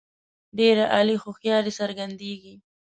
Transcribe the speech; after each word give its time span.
ډېره 0.57 0.83
عالي 0.93 1.15
هوښیاري 1.23 1.71
څرګندیږي. 1.79 2.53